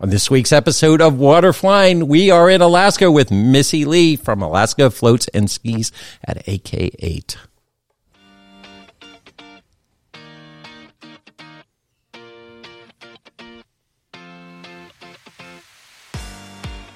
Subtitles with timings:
[0.00, 4.42] On this week's episode of Water Flying, we are in Alaska with Missy Lee from
[4.42, 5.92] Alaska Floats and Skis
[6.26, 7.36] at AK8.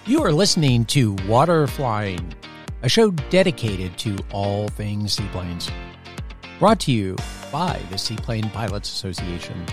[0.05, 2.35] You are listening to Water Flying,
[2.83, 5.71] a show dedicated to all things seaplanes.
[6.59, 7.15] Brought to you
[7.53, 9.65] by the Seaplane Pilots Association.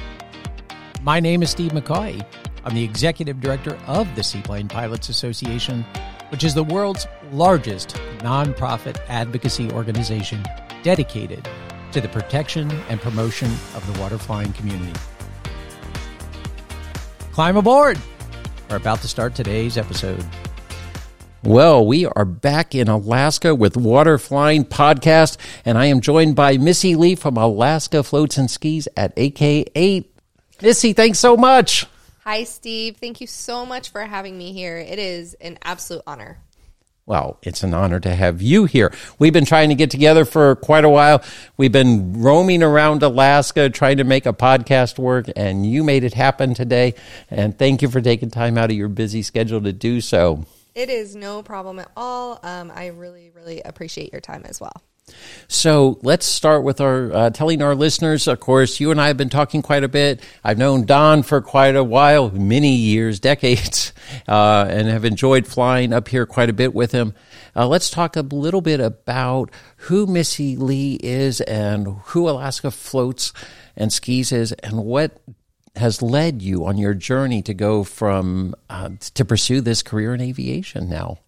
[1.02, 2.24] My name is Steve McCoy.
[2.66, 5.86] I'm the executive director of the Seaplane Pilots Association,
[6.30, 10.44] which is the world's largest nonprofit advocacy organization
[10.82, 11.48] dedicated
[11.92, 15.00] to the protection and promotion of the waterflying community.
[17.34, 18.00] Climb aboard!
[18.68, 20.26] We're about to start today's episode.
[21.44, 26.58] Well, we are back in Alaska with Water Flying Podcast, and I am joined by
[26.58, 30.06] Missy Lee from Alaska Floats and Skis at AK8.
[30.64, 31.86] Missy, thanks so much.
[32.28, 32.98] Hi, Steve.
[32.98, 34.80] Thank you so much for having me here.
[34.80, 36.40] It is an absolute honor.
[37.06, 38.92] Well, it's an honor to have you here.
[39.20, 41.24] We've been trying to get together for quite a while.
[41.56, 46.16] We've been roaming around Alaska trying to make a podcast work, and you made it
[46.16, 46.96] happen today.
[47.30, 50.46] And thank you for taking time out of your busy schedule to do so.
[50.74, 52.40] It is no problem at all.
[52.42, 54.82] Um, I really, really appreciate your time as well.
[55.48, 58.28] So let's start with our uh, telling our listeners.
[58.28, 60.22] Of course, you and I have been talking quite a bit.
[60.44, 63.94] I've known Don for quite a while, many years, decades,
[64.28, 67.14] uh, and have enjoyed flying up here quite a bit with him.
[67.56, 73.32] Uh, let's talk a little bit about who Missy Lee is and who Alaska Floats
[73.78, 75.22] and Skis is, and what
[75.76, 80.22] has led you on your journey to go from uh, to pursue this career in
[80.22, 81.20] aviation now.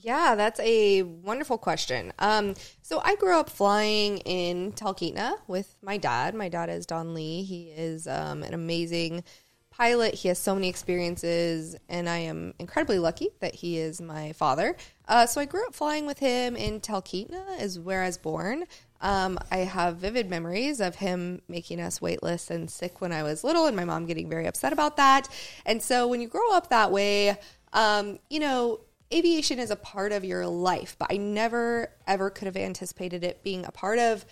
[0.00, 2.12] Yeah, that's a wonderful question.
[2.20, 6.36] Um, so I grew up flying in Talkeetna with my dad.
[6.36, 7.42] My dad is Don Lee.
[7.42, 9.24] He is um, an amazing
[9.70, 10.14] pilot.
[10.14, 14.76] He has so many experiences, and I am incredibly lucky that he is my father.
[15.08, 18.66] Uh, so I grew up flying with him in Talkeetna, is where I was born.
[19.00, 23.42] Um, I have vivid memories of him making us weightless and sick when I was
[23.42, 25.28] little, and my mom getting very upset about that.
[25.66, 27.36] And so when you grow up that way,
[27.72, 28.80] um, you know,
[29.12, 33.42] aviation is a part of your life, but I never ever could have anticipated it
[33.42, 34.24] being a part of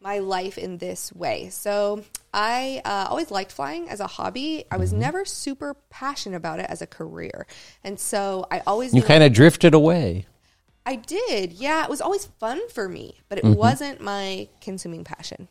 [0.00, 1.48] my life in this way.
[1.48, 4.64] So I uh, always liked flying as a hobby.
[4.70, 5.00] I was mm-hmm.
[5.00, 7.46] never super passionate about it as a career,
[7.82, 10.26] and so I always you kind of drifted away.
[10.86, 11.82] I did, yeah.
[11.82, 13.54] It was always fun for me, but it mm-hmm.
[13.54, 15.48] wasn't my consuming passion.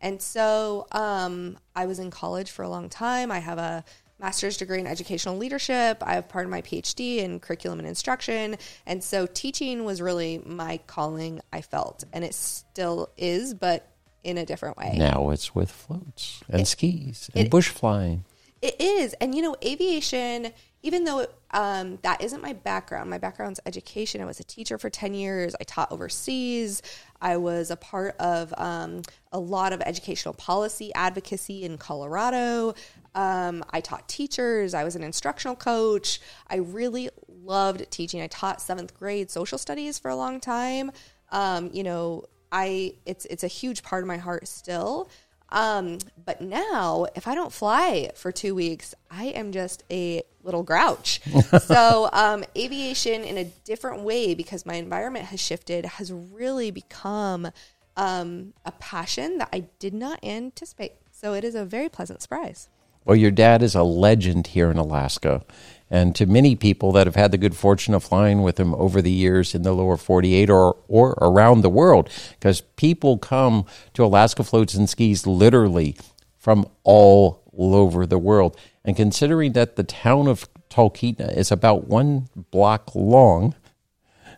[0.00, 3.30] And so um, I was in college for a long time.
[3.30, 3.84] I have a
[4.18, 6.02] master's degree in educational leadership.
[6.02, 8.56] I have part of my PhD in curriculum and instruction.
[8.86, 12.04] And so teaching was really my calling, I felt.
[12.12, 13.88] And it still is, but
[14.22, 14.94] in a different way.
[14.96, 18.24] Now it's with floats and it, skis and it, bush flying.
[18.62, 19.12] It is.
[19.14, 20.52] And, you know, aviation,
[20.84, 24.20] even though um, that isn't my background, my background's education.
[24.20, 25.56] I was a teacher for 10 years.
[25.58, 26.82] I taught overseas.
[27.22, 29.00] I was a part of um,
[29.32, 32.74] a lot of educational policy advocacy in Colorado.
[33.14, 34.74] Um, I taught teachers.
[34.74, 36.20] I was an instructional coach.
[36.48, 38.20] I really loved teaching.
[38.20, 40.92] I taught seventh grade social studies for a long time.
[41.30, 45.08] Um, you know, I it's it's a huge part of my heart still.
[45.54, 50.64] Um, but now, if I don't fly for two weeks, I am just a little
[50.64, 51.20] grouch.
[51.64, 57.52] so, um, aviation in a different way because my environment has shifted has really become
[57.96, 60.94] um, a passion that I did not anticipate.
[61.12, 62.68] So, it is a very pleasant surprise.
[63.04, 65.42] Well, your dad is a legend here in Alaska.
[65.90, 69.02] And to many people that have had the good fortune of flying with him over
[69.02, 74.04] the years in the lower 48 or, or around the world, because people come to
[74.04, 75.96] Alaska Floats and Skis literally
[76.38, 78.58] from all over the world.
[78.84, 83.54] And considering that the town of Talkeetna is about one block long,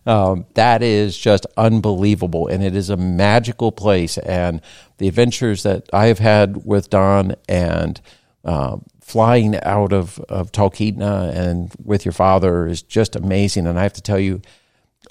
[0.04, 2.48] um, that is just unbelievable.
[2.48, 4.18] And it is a magical place.
[4.18, 4.60] And
[4.98, 8.00] the adventures that I have had with Don and
[8.46, 13.66] uh, flying out of, of Talkeetna and with your father is just amazing.
[13.66, 14.40] And I have to tell you,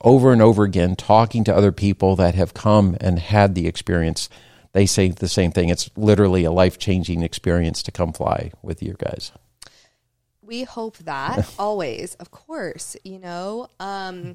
[0.02, 4.30] over and over again, talking to other people that have come and had the experience,
[4.72, 5.70] they say the same thing.
[5.70, 9.34] It's literally a life changing experience to come fly with you guys.
[10.42, 12.96] We hope that always, of course.
[13.04, 14.34] You know, um,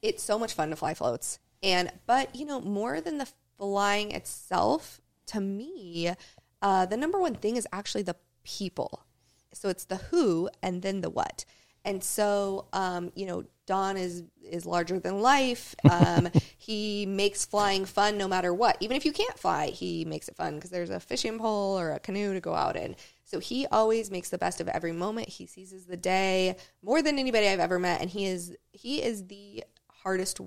[0.00, 4.10] it's so much fun to fly floats, and but you know, more than the flying
[4.12, 6.12] itself, to me,
[6.60, 8.16] uh, the number one thing is actually the
[8.48, 9.04] people.
[9.52, 11.44] So it's the who and then the what.
[11.84, 15.74] And so, um, you know, Don is is larger than life.
[15.90, 16.28] Um,
[16.58, 18.76] he makes flying fun no matter what.
[18.80, 21.92] Even if you can't fly, he makes it fun because there's a fishing pole or
[21.92, 22.96] a canoe to go out in.
[23.24, 25.28] So he always makes the best of every moment.
[25.28, 29.26] He seizes the day more than anybody I've ever met, and he is he is
[29.26, 29.64] the
[30.02, 30.40] hardest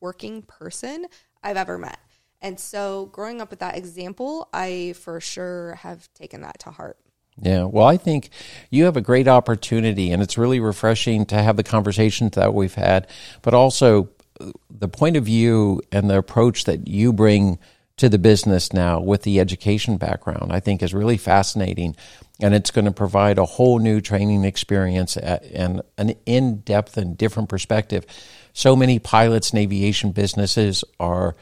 [0.00, 1.06] working person
[1.42, 1.98] I've ever met.
[2.42, 6.98] And so, growing up with that example, I for sure have taken that to heart.
[7.40, 8.30] Yeah, well, I think
[8.70, 12.74] you have a great opportunity, and it's really refreshing to have the conversations that we've
[12.74, 13.08] had,
[13.42, 14.08] but also
[14.40, 17.58] uh, the point of view and the approach that you bring
[17.96, 21.96] to the business now with the education background, I think is really fascinating.
[22.40, 27.16] And it's going to provide a whole new training experience and an in depth and
[27.16, 28.04] different perspective.
[28.52, 31.36] So many pilots and aviation businesses are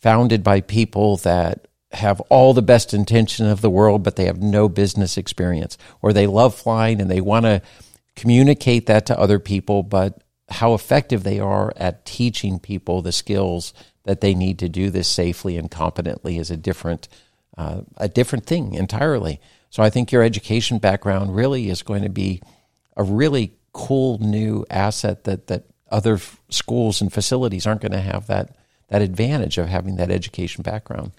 [0.00, 4.40] founded by people that have all the best intention of the world, but they have
[4.40, 7.62] no business experience, or they love flying and they want to
[8.16, 13.72] communicate that to other people, but how effective they are at teaching people the skills
[14.04, 17.08] that they need to do this safely and competently is a different
[17.56, 19.38] uh, a different thing entirely.
[19.68, 22.40] So I think your education background really is going to be
[22.96, 28.00] a really cool new asset that that other f- schools and facilities aren't going to
[28.00, 28.56] have that
[28.88, 31.12] that advantage of having that education background.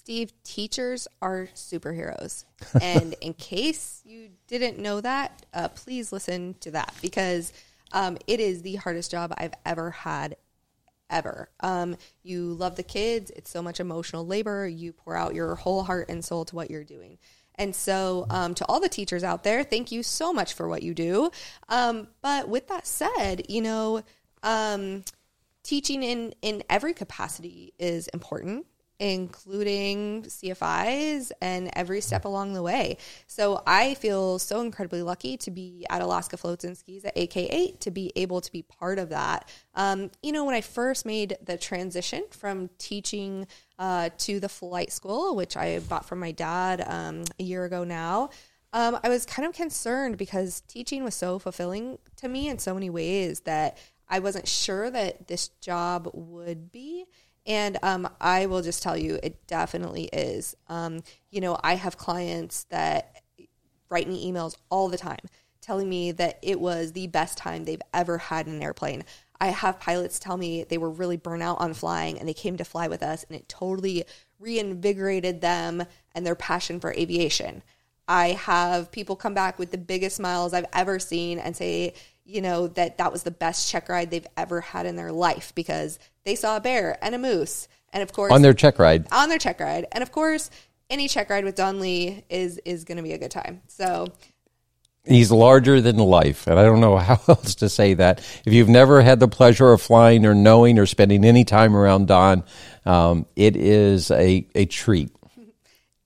[0.00, 2.46] Steve, teachers are superheroes.
[2.80, 7.52] and in case you didn't know that, uh, please listen to that because
[7.92, 10.36] um, it is the hardest job I've ever had,
[11.10, 11.50] ever.
[11.60, 14.66] Um, you love the kids, it's so much emotional labor.
[14.66, 17.18] You pour out your whole heart and soul to what you're doing.
[17.56, 20.82] And so, um, to all the teachers out there, thank you so much for what
[20.82, 21.30] you do.
[21.68, 24.02] Um, but with that said, you know,
[24.42, 25.04] um,
[25.62, 28.64] teaching in in every capacity is important
[29.00, 32.98] including CFIs and every step along the way.
[33.26, 37.80] So I feel so incredibly lucky to be at Alaska Floats and Skis at AK8
[37.80, 39.48] to be able to be part of that.
[39.74, 43.46] Um, you know, when I first made the transition from teaching
[43.78, 47.82] uh, to the flight school, which I bought from my dad um, a year ago
[47.82, 48.28] now.
[48.72, 52.74] Um, I was kind of concerned because teaching was so fulfilling to me in so
[52.74, 57.06] many ways that I wasn't sure that this job would be.
[57.50, 60.56] And um, I will just tell you, it definitely is.
[60.68, 61.02] Um,
[61.32, 63.24] you know, I have clients that
[63.88, 65.18] write me emails all the time
[65.60, 69.02] telling me that it was the best time they've ever had in an airplane.
[69.40, 72.56] I have pilots tell me they were really burnt out on flying and they came
[72.56, 74.04] to fly with us and it totally
[74.38, 75.82] reinvigorated them
[76.14, 77.64] and their passion for aviation.
[78.06, 81.94] I have people come back with the biggest smiles I've ever seen and say,
[82.24, 85.52] you know, that that was the best check ride they've ever had in their life
[85.56, 87.68] because they saw a bear and a moose.
[87.92, 89.86] And of course, on their check ride, on their check ride.
[89.92, 90.50] And of course,
[90.88, 93.62] any check ride with Don Lee is is going to be a good time.
[93.66, 94.06] So
[95.04, 96.46] he's larger than life.
[96.46, 98.20] And I don't know how else to say that.
[98.44, 102.08] If you've never had the pleasure of flying or knowing or spending any time around
[102.08, 102.44] Don,
[102.86, 105.10] um, it is a, a treat.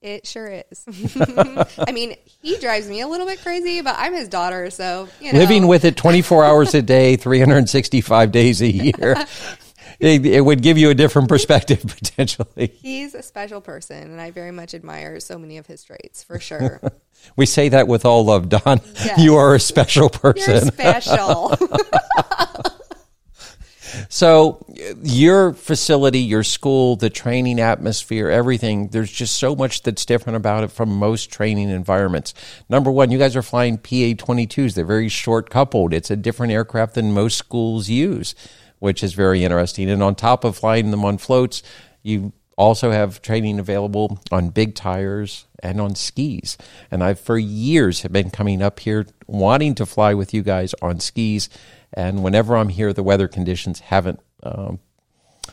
[0.04, 0.84] It sure is.
[1.78, 5.32] I mean, he drives me a little bit crazy, but I'm his daughter, so you
[5.32, 5.38] know.
[5.38, 9.16] living with it 24 hours a day, 365 days a year.
[10.00, 12.72] It, it, would give you a different perspective potentially.
[12.80, 16.38] He's a special person, and I very much admire so many of his traits for
[16.38, 16.80] sure.
[17.36, 18.80] we say that with all love, Don.
[18.96, 19.18] Yes.
[19.18, 20.54] You are a special person.
[20.54, 21.56] You're special.
[24.08, 24.64] So,
[25.02, 30.64] your facility, your school, the training atmosphere, everything, there's just so much that's different about
[30.64, 32.34] it from most training environments.
[32.68, 34.74] Number one, you guys are flying PA 22s.
[34.74, 35.92] They're very short coupled.
[35.92, 38.34] It's a different aircraft than most schools use,
[38.84, 39.88] which is very interesting.
[39.88, 41.62] And on top of flying them on floats,
[42.02, 46.58] you also have training available on big tires and on skis.
[46.90, 50.74] And I've for years have been coming up here wanting to fly with you guys
[50.82, 51.48] on skis
[51.94, 54.80] and whenever I'm here, the weather conditions haven't um,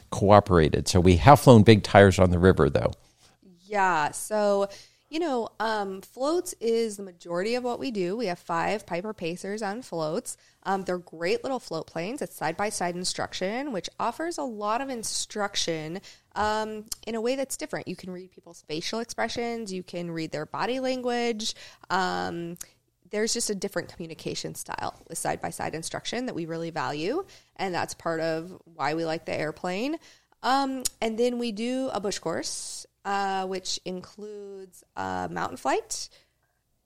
[0.09, 0.88] cooperated.
[0.88, 2.91] So we have flown big tires on the river, though.
[3.65, 4.11] Yeah.
[4.11, 4.67] So,
[5.12, 8.15] you know, um, floats is the majority of what we do.
[8.15, 10.38] We have five Piper Pacers on floats.
[10.63, 12.22] Um, they're great little float planes.
[12.22, 16.00] It's side by side instruction, which offers a lot of instruction
[16.36, 17.89] um, in a way that's different.
[17.89, 21.56] You can read people's facial expressions, you can read their body language.
[21.89, 22.58] Um,
[23.10, 27.25] there's just a different communication style with side by side instruction that we really value.
[27.58, 29.98] And that's part of why we like the airplane.
[30.41, 36.10] Um, and then we do a bush course, uh, which includes uh, mountain flight,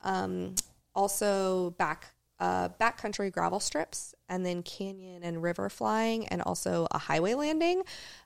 [0.03, 0.55] um,
[0.93, 6.97] also back uh, backcountry gravel strips, and then canyon and river flying, and also a
[6.97, 7.81] highway landing.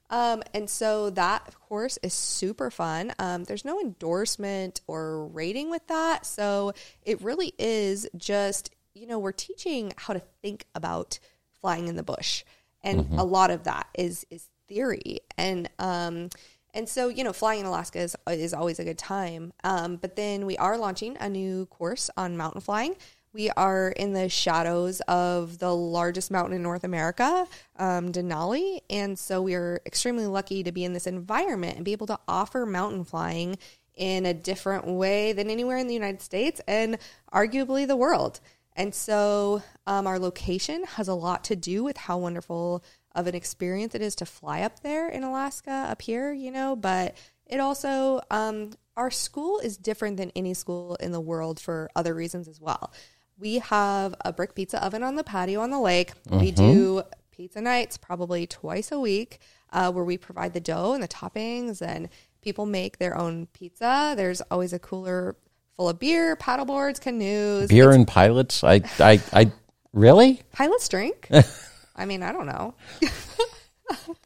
[0.09, 3.13] Um, and so that, of course, is super fun.
[3.19, 6.25] Um, there's no endorsement or rating with that.
[6.25, 11.19] So it really is just, you know, we're teaching how to think about
[11.61, 12.43] flying in the bush.
[12.81, 13.19] And mm-hmm.
[13.19, 15.19] a lot of that is, is theory.
[15.37, 16.29] And, um,
[16.73, 19.53] And so, you know, flying in Alaska is, is always a good time.
[19.63, 22.95] Um, but then we are launching a new course on mountain flying.
[23.31, 27.47] We are in the shadows of the largest mountain in North America,
[27.77, 28.79] um, Denali.
[28.89, 32.19] And so we are extremely lucky to be in this environment and be able to
[32.27, 33.57] offer mountain flying
[33.95, 36.97] in a different way than anywhere in the United States and
[37.31, 38.39] arguably the world.
[38.75, 42.83] And so um, our location has a lot to do with how wonderful
[43.15, 46.75] of an experience it is to fly up there in Alaska, up here, you know,
[46.75, 51.89] but it also, um, our school is different than any school in the world for
[51.95, 52.93] other reasons as well.
[53.37, 56.11] We have a brick pizza oven on the patio on the lake.
[56.23, 56.39] Mm-hmm.
[56.39, 59.39] We do pizza nights probably twice a week
[59.71, 62.09] uh, where we provide the dough and the toppings and
[62.41, 64.13] people make their own pizza.
[64.15, 65.35] There's always a cooler
[65.75, 67.69] full of beer, paddleboards, canoes.
[67.69, 68.63] Beer it's, and pilots?
[68.63, 69.51] I, I, I,
[69.93, 70.41] really?
[70.51, 71.29] Pilots drink?
[71.99, 72.73] I mean, I don't know.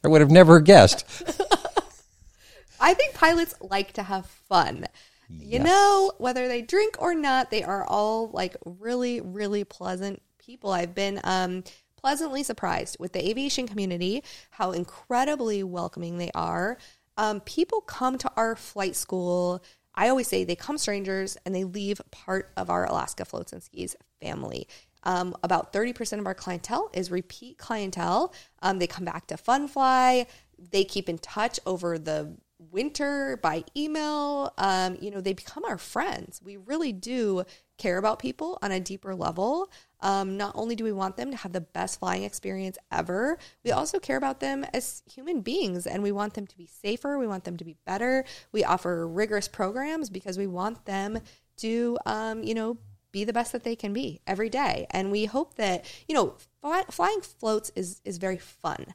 [0.04, 1.06] I would have never guessed.
[2.80, 4.86] I think pilots like to have fun.
[5.30, 10.72] You know, whether they drink or not, they are all like really, really pleasant people.
[10.72, 11.64] I've been um,
[11.98, 16.78] pleasantly surprised with the aviation community, how incredibly welcoming they are.
[17.18, 19.64] Um, people come to our flight school.
[19.96, 23.64] I always say they come strangers and they leave part of our Alaska Floats and
[23.64, 24.68] Skis family.
[25.04, 28.34] Um, about 30% of our clientele is repeat clientele.
[28.62, 30.26] Um, they come back to Funfly.
[30.72, 32.36] They keep in touch over the
[32.72, 34.54] winter by email.
[34.58, 36.42] Um, you know, they become our friends.
[36.44, 37.44] We really do
[37.78, 39.70] care about people on a deeper level.
[40.02, 43.72] Um, not only do we want them to have the best flying experience ever, we
[43.72, 47.18] also care about them as human beings and we want them to be safer.
[47.18, 48.26] We want them to be better.
[48.52, 51.20] We offer rigorous programs because we want them
[51.58, 52.78] to, um, you know,
[53.14, 54.86] be the best that they can be every day.
[54.92, 58.88] And we hope that, you know, fly, flying floats is, is very fun,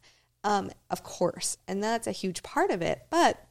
[0.45, 3.07] um, of course, and that's a huge part of it.
[3.09, 3.43] But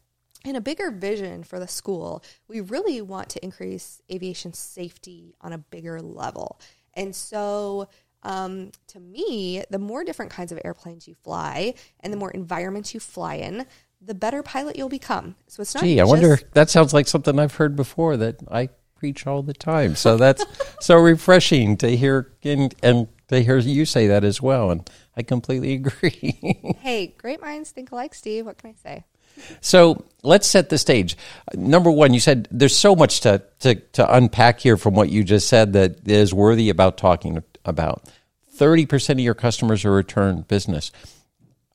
[0.46, 5.54] in a bigger vision for the school, we really want to increase aviation safety on
[5.54, 6.60] a bigger level.
[6.94, 7.88] And so,
[8.24, 12.94] um, to me, the more different kinds of airplanes you fly and the more environments
[12.94, 13.66] you fly in,
[14.02, 15.36] the better pilot you'll become.
[15.48, 15.84] So it's not.
[15.84, 16.40] Gee, I wonder.
[16.54, 19.96] That sounds like something I've heard before that I preach all the time.
[19.96, 20.46] So that's
[20.82, 24.72] so refreshing to hear and, and to hear you say that as well.
[24.72, 26.76] And I completely agree.
[26.80, 28.46] hey, great minds think alike, Steve.
[28.46, 29.06] What can I say?
[29.62, 31.16] So let's set the stage.
[31.54, 35.24] Number one, you said there's so much to, to, to unpack here from what you
[35.24, 38.04] just said that is worthy about talking about.
[38.58, 40.92] 30% of your customers are return business.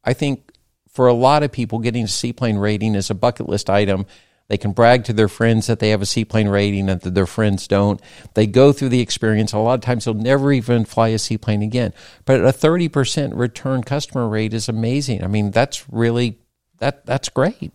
[0.04, 0.50] I think
[0.88, 4.06] for a lot of people, getting a seaplane rating is a bucket list item
[4.48, 7.26] they can brag to their friends that they have a seaplane rating and that their
[7.26, 8.00] friends don't.
[8.34, 9.52] They go through the experience.
[9.52, 11.94] A lot of times they'll never even fly a seaplane again.
[12.24, 15.24] But a 30% return customer rate is amazing.
[15.24, 16.38] I mean, that's really
[16.78, 17.72] that that's great.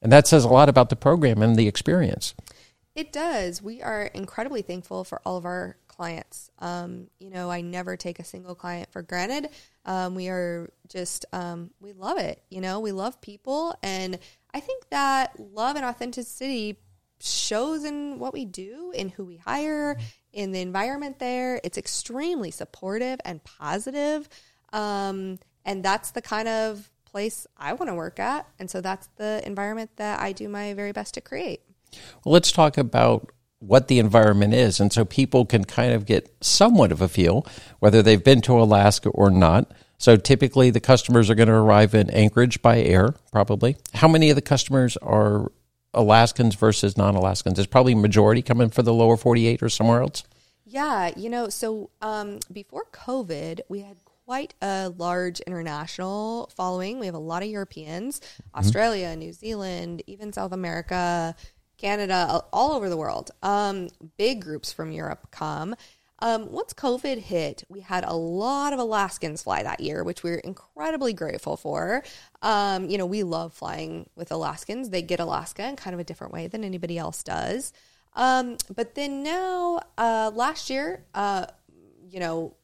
[0.00, 2.34] And that says a lot about the program and the experience.
[2.94, 3.60] It does.
[3.60, 6.50] We are incredibly thankful for all of our clients.
[6.58, 9.48] Um, you know, I never take a single client for granted.
[9.84, 12.42] Um, we are just, um, we love it.
[12.50, 13.76] You know, we love people.
[13.82, 14.18] And
[14.54, 16.78] I think that love and authenticity
[17.20, 19.98] shows in what we do, in who we hire,
[20.32, 21.60] in the environment there.
[21.64, 24.28] It's extremely supportive and positive.
[24.72, 28.46] Um, and that's the kind of place I want to work at.
[28.58, 31.60] And so that's the environment that I do my very best to create.
[32.24, 34.78] Well, let's talk about what the environment is.
[34.78, 37.46] And so people can kind of get somewhat of a feel
[37.78, 39.72] whether they've been to Alaska or not.
[39.98, 43.76] So typically the customers are going to arrive in Anchorage by air, probably.
[43.94, 45.50] How many of the customers are
[45.92, 47.58] Alaskans versus non Alaskans?
[47.58, 50.24] Is probably majority coming for the lower 48 or somewhere else?
[50.66, 53.96] Yeah, you know, so um, before COVID, we had
[54.26, 56.98] quite a large international following.
[56.98, 58.58] We have a lot of Europeans, mm-hmm.
[58.58, 61.36] Australia, New Zealand, even South America,
[61.76, 63.30] Canada, all over the world.
[63.42, 65.74] Um, big groups from Europe come.
[66.20, 70.30] Um, once COVID hit, we had a lot of Alaskans fly that year, which we
[70.30, 72.04] are incredibly grateful for.
[72.40, 74.90] Um, you know, we love flying with Alaskans.
[74.90, 77.72] They get Alaska in kind of a different way than anybody else does.
[78.14, 81.46] Um, but then now, uh, last year, uh,
[82.08, 82.54] you know,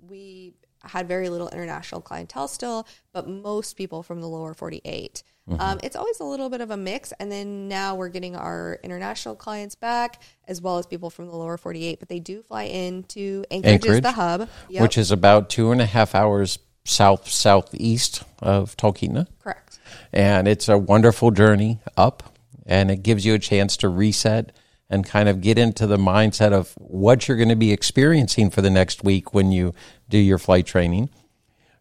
[0.00, 5.22] we had very little international clientele still, but most people from the lower 48.
[5.48, 5.60] Mm-hmm.
[5.60, 7.12] Um, it's always a little bit of a mix.
[7.20, 11.36] And then now we're getting our international clients back as well as people from the
[11.36, 14.82] lower 48, but they do fly into Anchorage, Anchorage the hub, yep.
[14.82, 19.26] which is about two and a half hours south southeast of Talkeetna.
[19.42, 19.78] Correct.
[20.12, 22.34] And it's a wonderful journey up,
[22.64, 24.52] and it gives you a chance to reset
[24.88, 28.62] and kind of get into the mindset of what you're going to be experiencing for
[28.62, 29.74] the next week when you
[30.08, 31.10] do your flight training.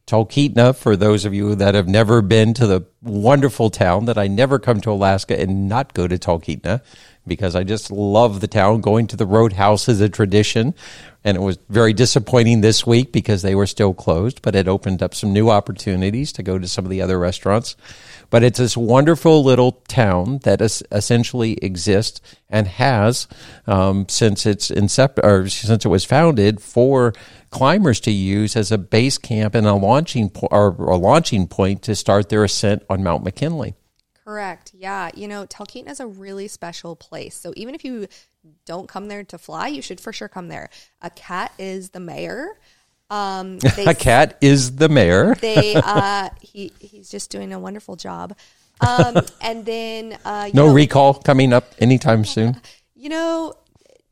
[0.07, 4.19] Talkeetna, uh, for those of you that have never been to the wonderful town, that
[4.19, 6.79] I never come to Alaska and not go to Talkeetna uh,
[7.27, 8.81] because I just love the town.
[8.81, 10.73] Going to the Roadhouse is a tradition,
[11.23, 15.01] and it was very disappointing this week because they were still closed, but it opened
[15.01, 17.75] up some new opportunities to go to some of the other restaurants.
[18.29, 23.27] But it's this wonderful little town that is essentially exists and has
[23.67, 27.13] um, since its incept or since it was founded for
[27.49, 31.81] climbers to use as a base camp and a launching po- or a launching point
[31.83, 33.75] to start their ascent on Mount McKinley.
[34.25, 34.71] Correct.
[34.73, 35.11] Yeah.
[35.13, 37.35] You know, Talkeetna is a really special place.
[37.35, 38.07] So even if you
[38.65, 40.69] don't come there to fly, you should for sure come there.
[41.01, 42.57] A cat is the mayor.
[43.09, 45.35] Um, a cat is the mayor.
[45.41, 48.35] they uh, he he's just doing a wonderful job.
[48.81, 52.59] Um, and then uh, no know, recall coming up anytime soon.
[52.95, 53.53] You know,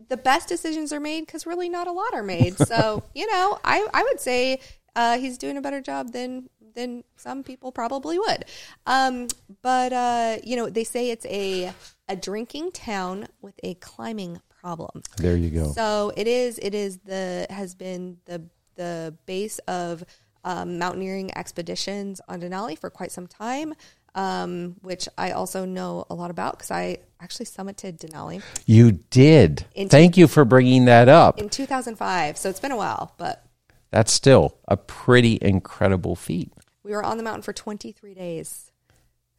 [0.10, 2.58] the best decisions are made because really not a lot are made.
[2.58, 4.60] So you know, I I would say
[4.96, 8.46] uh, he's doing a better job than than some people probably would.
[8.86, 9.28] Um,
[9.62, 11.74] but uh, you know, they say it's a
[12.08, 15.02] a drinking town with a climbing problem.
[15.18, 15.72] There you go.
[15.72, 16.60] So it is.
[16.60, 18.44] It is the has been the
[18.76, 20.04] the base of
[20.44, 23.74] um, mountaineering expeditions on Denali for quite some time.
[24.16, 28.44] Um, which I also know a lot about because I actually summited Denali.
[28.68, 29.66] You did.
[29.74, 31.40] In Thank you for bringing that up.
[31.40, 32.38] in 2005.
[32.38, 33.44] So it's been a while, but
[33.90, 36.53] That's still a pretty incredible feat.
[36.84, 38.72] We were on the mountain for 23 days.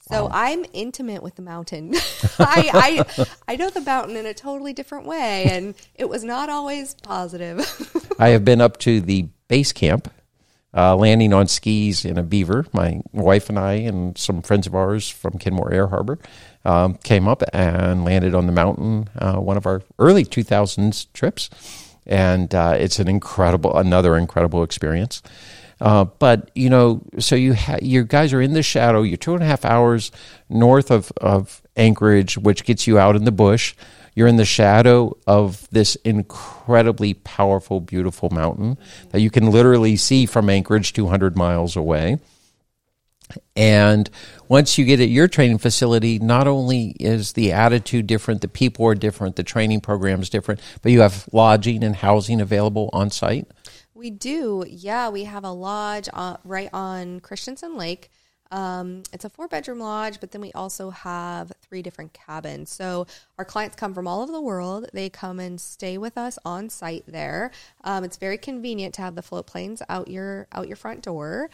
[0.09, 1.95] So I'm intimate with the mountain.
[2.39, 6.51] I, I I know the mountain in a totally different way, and it was not
[6.51, 7.61] always positive.
[8.19, 10.13] I have been up to the base camp,
[10.77, 12.67] uh, landing on skis in a beaver.
[12.75, 16.19] My wife and I and some friends of ours from Kenmore Air Harbor
[16.67, 19.09] um, came up and landed on the mountain.
[19.19, 21.49] Uh, one of our early 2000s trips,
[22.07, 25.23] and uh, it's an incredible, another incredible experience.
[25.85, 29.03] Uh, but you know, so you ha- you guys are in the shadow.
[29.03, 30.11] You're two and a half hours
[30.49, 33.75] north of of Anchorage, which gets you out in the bush.
[34.15, 38.79] You're in the shadow of this incredibly powerful, beautiful mountain
[39.11, 42.19] that you can literally see from Anchorage 200 miles away.
[43.55, 44.09] And
[44.49, 48.87] once you get at your training facility, not only is the attitude different, the people
[48.87, 53.11] are different, the training program is different, but you have lodging and housing available on
[53.11, 53.49] site.
[54.05, 55.09] We do, yeah.
[55.09, 58.11] We have a lodge uh, right on Christiansen Lake.
[58.51, 62.71] Um, it's a four bedroom lodge, but then we also have three different cabins.
[62.71, 63.07] So
[63.39, 64.91] our clients come from all over the world.
[64.93, 67.51] They come and stay with us on site there.
[67.83, 71.49] Um, it's very convenient to have the float planes out your out your front door,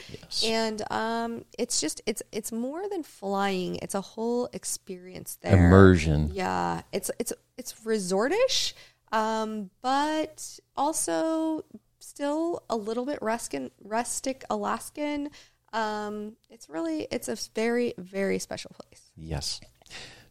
[0.45, 3.77] and um, it's just it's it's more than flying.
[3.77, 5.69] It's a whole experience there.
[5.69, 6.31] Immersion.
[6.33, 8.73] Yeah, it's it's it's resortish,
[9.13, 11.65] um, but also
[12.11, 15.31] still a little bit rustic, rustic Alaskan.
[15.73, 19.11] Um, it's really it's a very very special place.
[19.17, 19.61] Yes.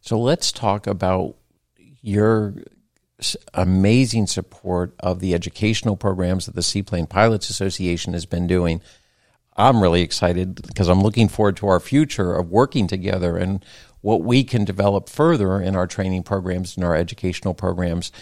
[0.02, 1.36] So let's talk about
[2.02, 2.54] your
[3.54, 8.80] amazing support of the educational programs that the Seaplane Pilots Association has been doing.
[9.56, 13.64] I'm really excited because I'm looking forward to our future of working together and
[14.00, 18.12] what we can develop further in our training programs and our educational programs.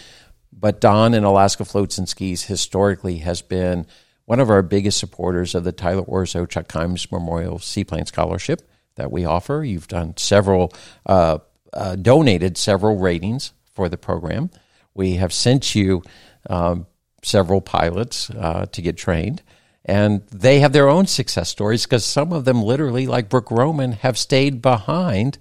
[0.59, 3.85] But Don and Alaska Floats and Skis historically has been
[4.25, 9.11] one of our biggest supporters of the Tyler Orzo Chuck Kimes Memorial Seaplane Scholarship that
[9.11, 9.63] we offer.
[9.63, 10.73] You've done several,
[11.05, 11.39] uh,
[11.73, 14.51] uh, donated several ratings for the program.
[14.93, 16.03] We have sent you
[16.49, 16.87] um,
[17.23, 19.41] several pilots uh, to get trained.
[19.85, 23.93] And they have their own success stories because some of them, literally, like Brooke Roman,
[23.93, 25.39] have stayed behind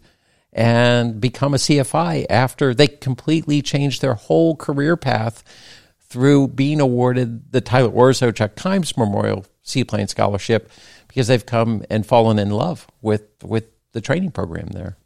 [0.52, 5.44] and become a CFI after they completely changed their whole career path
[6.00, 10.70] through being awarded the Tyler Orzo Chuck Kimes Memorial Seaplane Scholarship
[11.06, 14.96] because they've come and fallen in love with with the training program there.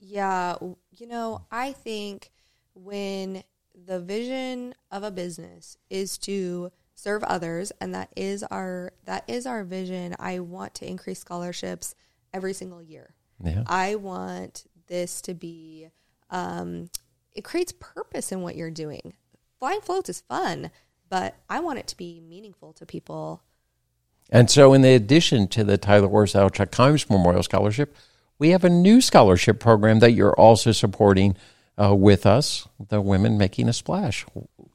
[0.00, 0.56] Yeah,
[0.90, 2.30] you know, I think
[2.74, 3.42] when
[3.74, 9.46] the vision of a business is to serve others and that is our that is
[9.46, 11.94] our vision, I want to increase scholarships
[12.32, 13.14] every single year.
[13.42, 13.64] Yeah.
[13.66, 15.88] I want this to be
[16.30, 16.90] um,
[17.34, 19.14] it creates purpose in what you're doing.
[19.58, 20.70] Flying floats is fun,
[21.08, 23.42] but I want it to be meaningful to people.
[24.30, 27.96] And so, in addition to the Tyler Orzo Chuck Kimes Memorial Scholarship,
[28.38, 31.36] we have a new scholarship program that you're also supporting
[31.80, 34.26] uh, with us, the Women Making a Splash.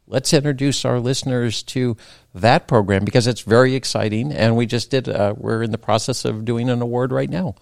[0.08, 1.98] Let's introduce our listeners to
[2.34, 5.10] that program because it's very exciting, and we just did.
[5.10, 7.56] Uh, we're in the process of doing an award right now.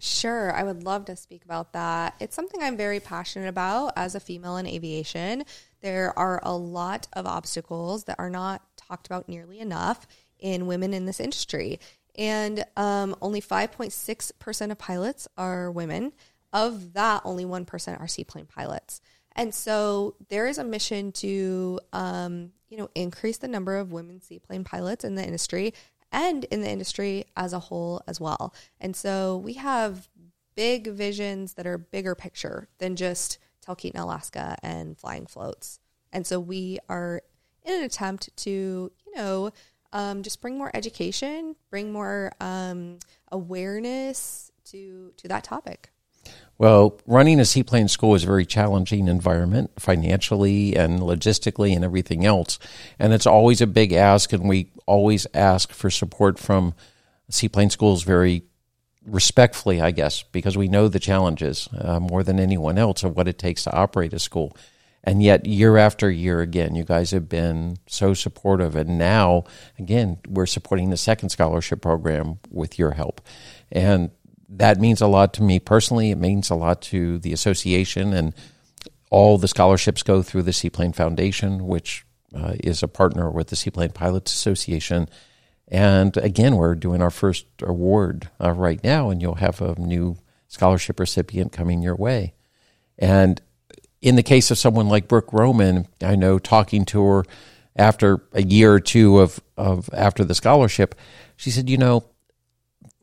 [0.00, 2.14] Sure, I would love to speak about that.
[2.20, 5.44] It's something I'm very passionate about as a female in aviation.
[5.80, 10.06] There are a lot of obstacles that are not talked about nearly enough
[10.38, 11.80] in women in this industry.
[12.16, 16.12] and um, only 5.6% of pilots are women.
[16.52, 19.00] Of that, only 1% are seaplane pilots.
[19.36, 24.20] And so there is a mission to, um, you know, increase the number of women
[24.20, 25.74] seaplane pilots in the industry
[26.10, 28.54] and in the industry as a whole as well.
[28.80, 30.08] And so we have
[30.54, 35.78] big visions that are bigger picture than just Talkeetna, Alaska and flying floats.
[36.12, 37.22] And so we are
[37.64, 39.52] in an attempt to, you know,
[39.92, 42.98] um, just bring more education, bring more um,
[43.30, 45.90] awareness to to that topic.
[46.58, 52.26] Well, running a seaplane school is a very challenging environment financially and logistically and everything
[52.26, 52.58] else.
[52.98, 56.74] And it's always a big ask, and we always ask for support from
[57.30, 58.42] seaplane schools very
[59.06, 63.28] respectfully, I guess, because we know the challenges uh, more than anyone else of what
[63.28, 64.56] it takes to operate a school.
[65.04, 68.74] And yet, year after year, again, you guys have been so supportive.
[68.74, 69.44] And now,
[69.78, 73.20] again, we're supporting the second scholarship program with your help.
[73.70, 74.10] And
[74.48, 76.10] that means a lot to me personally.
[76.10, 78.12] It means a lot to the association.
[78.12, 78.34] And
[79.10, 83.56] all the scholarships go through the Seaplane Foundation, which uh, is a partner with the
[83.56, 85.08] Seaplane Pilots Association.
[85.66, 90.16] And again, we're doing our first award uh, right now, and you'll have a new
[90.46, 92.34] scholarship recipient coming your way.
[92.98, 93.40] And
[94.00, 97.24] in the case of someone like Brooke Roman, I know talking to her
[97.76, 100.94] after a year or two of, of after the scholarship,
[101.36, 102.04] she said, you know,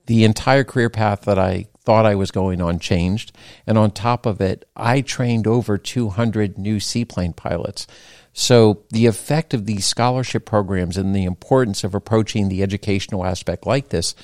[0.06, 3.32] the entire career path that I thought I was going on changed.
[3.66, 7.88] And on top of it, I trained over 200 new seaplane pilots.
[8.34, 13.66] So the effect of these scholarship programs and the importance of approaching the educational aspect
[13.66, 14.16] like this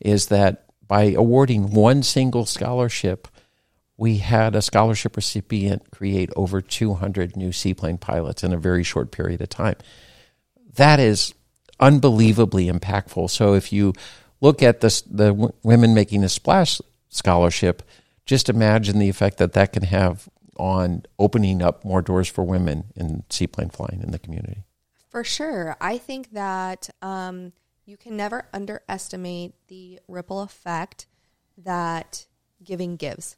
[0.00, 3.26] is that by awarding one single scholarship,
[3.96, 9.12] we had a scholarship recipient create over 200 new seaplane pilots in a very short
[9.12, 9.76] period of time.
[10.74, 11.32] That is
[11.80, 13.30] unbelievably impactful.
[13.30, 13.94] So if you
[14.44, 16.78] look at this, the women making a splash
[17.08, 17.82] scholarship,
[18.26, 22.84] just imagine the effect that that can have on opening up more doors for women
[22.94, 24.62] in seaplane flying in the community.
[25.08, 25.76] For sure.
[25.80, 27.52] I think that um,
[27.86, 31.06] you can never underestimate the ripple effect
[31.56, 32.26] that
[32.62, 33.36] giving gives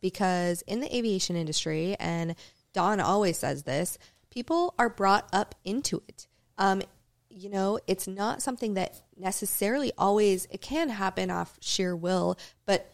[0.00, 2.36] because in the aviation industry, and
[2.72, 3.98] Don always says this,
[4.30, 6.28] people are brought up into it.
[6.58, 6.82] Um,
[7.34, 12.90] you know, it's not something that necessarily always, it can happen off sheer will, but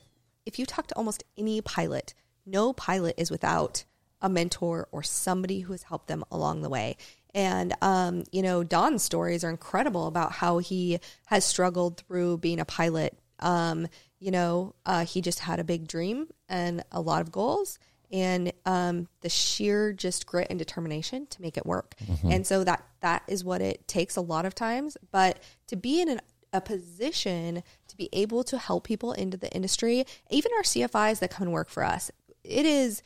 [0.47, 2.15] if you talk to almost any pilot,
[2.47, 3.85] no pilot is without
[4.23, 6.97] a mentor or somebody who has helped them along the way.
[7.35, 12.61] And, um, you know, Don's stories are incredible about how he has struggled through being
[12.61, 13.17] a pilot.
[13.39, 13.87] Um,
[14.19, 17.79] you know, uh, he just had a big dream and a lot of goals
[18.13, 21.95] and um, the sheer just grit and determination to make it work.
[22.05, 22.33] Mm-hmm.
[22.33, 24.97] And so that that is what it takes a lot of times.
[25.13, 26.21] But to be in an,
[26.53, 31.31] a position to be able to help people into the industry, even our CFIs that
[31.31, 32.11] come and work for us,
[32.43, 33.03] it is,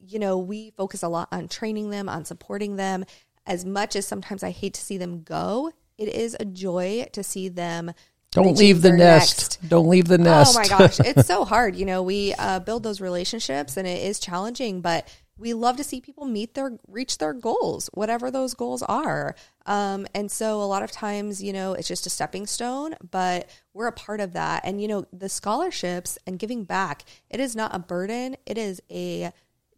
[0.00, 3.04] you know, we focus a lot on training them, on supporting them.
[3.46, 7.22] As much as sometimes I hate to see them go, it is a joy to
[7.22, 7.92] see them
[8.30, 9.58] don't leave the nest.
[9.60, 9.68] Next.
[9.68, 10.56] Don't leave the nest.
[10.56, 11.76] Oh my gosh, it's so hard.
[11.76, 15.84] You know, we uh, build those relationships, and it is challenging, but we love to
[15.84, 19.34] see people meet their reach their goals, whatever those goals are.
[19.66, 23.48] Um, and so, a lot of times, you know, it's just a stepping stone, but
[23.72, 24.62] we're a part of that.
[24.64, 28.36] And you know, the scholarships and giving back, it is not a burden.
[28.44, 29.32] It is a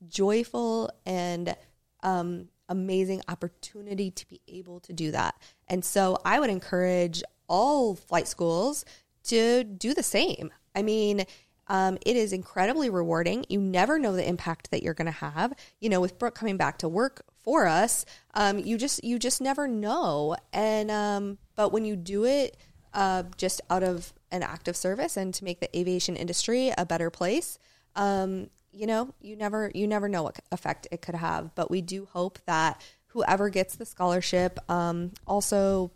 [0.08, 1.54] joyful and
[2.02, 5.36] um, amazing opportunity to be able to do that.
[5.68, 8.86] And so, I would encourage all flight schools
[9.24, 10.50] to do the same.
[10.74, 11.26] I mean,
[11.66, 13.44] um, it is incredibly rewarding.
[13.48, 15.52] You never know the impact that you're going to have.
[15.80, 19.40] You know, with Brooke coming back to work for us, um, you just you just
[19.40, 20.36] never know.
[20.52, 22.56] And um, but when you do it
[22.94, 27.10] uh, just out of an active service and to make the aviation industry a better
[27.10, 27.58] place,
[27.94, 31.54] um, you know, you never you never know what effect it could have.
[31.54, 35.90] But we do hope that whoever gets the scholarship um, also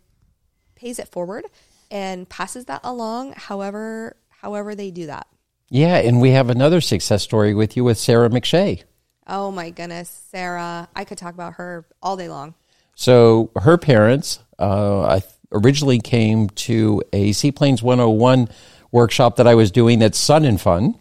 [0.85, 1.45] pays it forward
[1.89, 5.25] and passes that along however however they do that.
[5.69, 8.83] Yeah, and we have another success story with you with Sarah McShay.
[9.25, 10.87] Oh my goodness, Sarah!
[10.95, 12.53] I could talk about her all day long.
[12.93, 15.19] So her parents uh,
[15.51, 18.47] originally came to a Seaplanes 101
[18.91, 20.99] workshop that I was doing at Sun and Fun,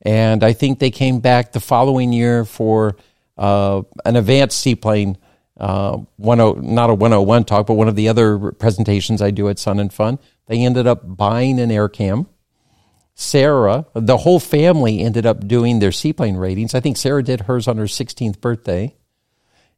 [0.00, 2.96] and I think they came back the following year for
[3.36, 5.18] uh, an advanced seaplane
[5.60, 9.48] uh, one oh, not a 101 talk, but one of the other presentations I do
[9.48, 10.18] at Sun and Fun.
[10.46, 12.26] They ended up buying an AirCam.
[13.14, 16.74] Sarah, the whole family ended up doing their seaplane ratings.
[16.74, 18.96] I think Sarah did hers on her 16th birthday.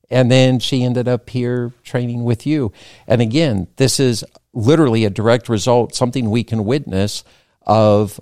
[0.08, 2.72] And then she ended up here training with you.
[3.06, 7.24] And again, this is literally a direct result, something we can witness
[7.66, 8.20] of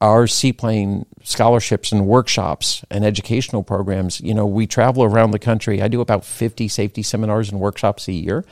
[0.00, 4.20] our seaplane scholarships and workshops and educational programs.
[4.20, 5.80] You know, we travel around the country.
[5.80, 8.44] I do about 50 safety seminars and workshops a year.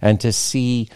[0.00, 0.88] And to see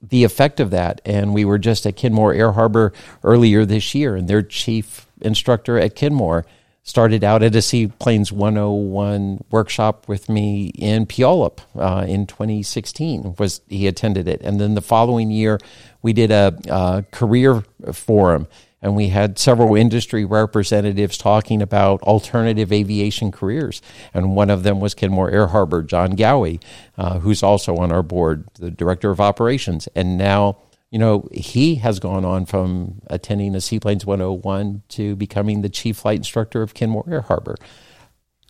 [0.00, 4.16] the effect of that, and we were just at Kenmore Air Harbor earlier this year,
[4.16, 6.44] and their chief instructor at Kenmore
[6.84, 13.36] started out at a Seaplanes 101 workshop with me in Puyallup uh, in 2016.
[13.38, 15.60] Was he attended it, and then the following year
[16.00, 18.48] we did a, a career forum
[18.82, 23.80] and we had several industry representatives talking about alternative aviation careers.
[24.12, 26.60] And one of them was Kenmore Air Harbor, John Gowie,
[26.98, 29.88] uh, who's also on our board, the director of operations.
[29.94, 30.58] And now,
[30.90, 35.98] you know, he has gone on from attending a Seaplanes 101 to becoming the chief
[35.98, 37.54] flight instructor of Kenmore Air Harbor.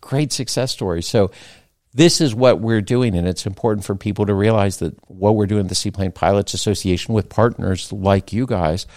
[0.01, 1.01] Great success story.
[1.01, 1.31] So,
[1.95, 5.45] this is what we're doing, and it's important for people to realize that what we're
[5.45, 8.87] doing, the Seaplane Pilots Association, with partners like you guys,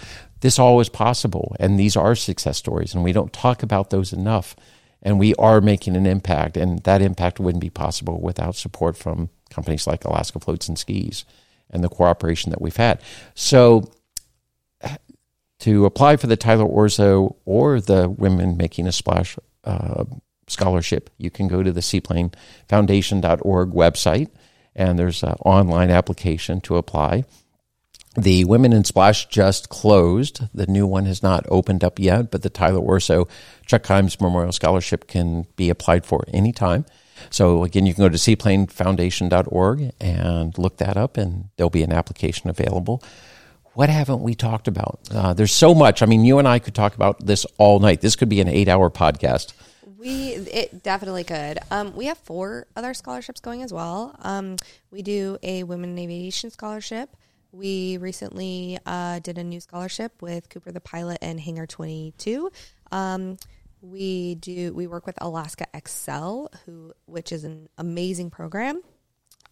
[0.40, 1.56] this all is possible.
[1.58, 4.56] And these are success stories, and we don't talk about those enough.
[5.02, 9.30] And we are making an impact, and that impact wouldn't be possible without support from
[9.50, 11.24] companies like Alaska Floats and Skis
[11.70, 13.00] and the cooperation that we've had.
[13.34, 13.92] So,
[15.60, 20.04] to apply for the Tyler Orzo or the Women Making a Splash uh,
[20.48, 24.28] scholarship, you can go to the seaplanefoundation.org website,
[24.74, 27.24] and there's an online application to apply.
[28.16, 30.40] The Women in Splash just closed.
[30.54, 33.28] The new one has not opened up yet, but the Tyler Orzo
[33.66, 36.86] Chuck Kimes Memorial Scholarship can be applied for anytime.
[37.30, 41.92] So again, you can go to seaplanefoundation.org and look that up, and there'll be an
[41.92, 43.02] application available.
[43.74, 45.00] What haven't we talked about?
[45.10, 46.02] Uh, there's so much.
[46.02, 48.00] I mean, you and I could talk about this all night.
[48.00, 49.52] This could be an eight-hour podcast.
[49.98, 51.58] We it definitely could.
[51.70, 54.16] Um, we have four other scholarships going as well.
[54.22, 54.56] Um,
[54.90, 57.14] we do a women in aviation scholarship.
[57.56, 62.50] We recently uh, did a new scholarship with Cooper the Pilot and Hangar 22.
[62.92, 63.38] Um,
[63.80, 68.82] we do we work with Alaska Excel, who which is an amazing program,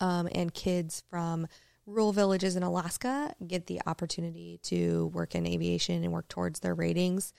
[0.01, 1.47] um, and kids from
[1.87, 6.75] rural villages in Alaska get the opportunity to work in aviation and work towards their
[6.75, 7.33] ratings.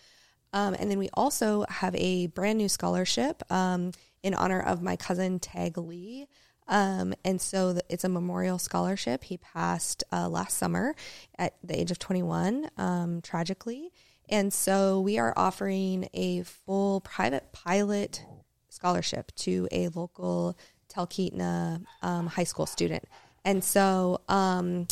[0.51, 3.91] Um, and then we also have a brand new scholarship um,
[4.23, 6.27] in honor of my cousin Tag Lee.
[6.67, 9.25] Um, and so the, it's a memorial scholarship.
[9.25, 10.95] He passed uh, last summer
[11.37, 13.91] at the age of 21, um, tragically.
[14.29, 18.25] And so we are offering a full private pilot
[18.69, 20.57] scholarship to a local
[20.89, 23.03] Talkeetna um, high school student.
[23.43, 24.87] And so, um,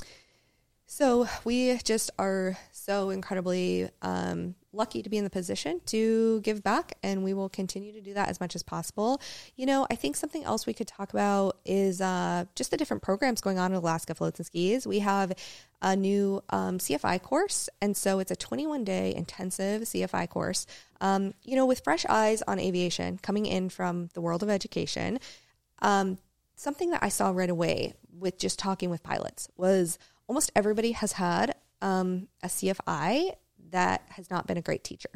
[0.85, 6.61] so we just are so incredibly um, lucky to be in the position to give
[6.61, 9.21] back, and we will continue to do that as much as possible.
[9.55, 13.01] You know, I think something else we could talk about is uh, just the different
[13.01, 14.85] programs going on in Alaska Floats and Skis.
[14.85, 15.33] We have
[15.81, 20.65] a new um, CFI course, and so it's a 21 day intensive CFI course.
[20.99, 25.19] Um, you know, with fresh eyes on aviation coming in from the world of education,
[25.81, 26.17] um,
[26.55, 31.13] something that I saw right away with just talking with pilots was almost everybody has
[31.13, 33.35] had um, a CFI
[33.69, 35.09] that has not been a great teacher.